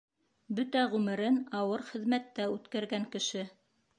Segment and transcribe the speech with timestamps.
[0.59, 3.47] Бөтә ғүмерен ауыр хеҙмәттә үткәргән кеше.